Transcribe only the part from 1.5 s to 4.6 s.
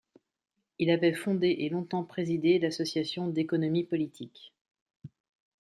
et longtemps présidé l'Association d'économie politique.